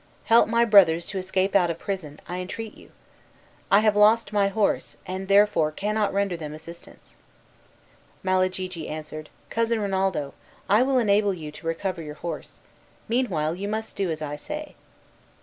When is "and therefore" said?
5.05-5.71